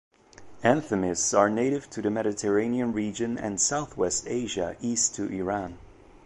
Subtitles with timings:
[0.63, 5.77] "Anthemis" are native to the Mediterranean region and southwest Asia east to Iran.